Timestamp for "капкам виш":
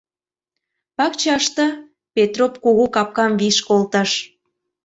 2.95-3.57